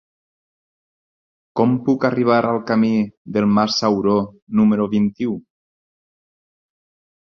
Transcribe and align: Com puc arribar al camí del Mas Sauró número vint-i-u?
Com 1.59 1.75
puc 1.89 2.07
arribar 2.09 2.39
al 2.53 2.57
camí 2.71 2.91
del 3.37 3.47
Mas 3.59 3.77
Sauró 3.83 4.17
número 4.61 4.89
vint-i-u? 4.95 5.37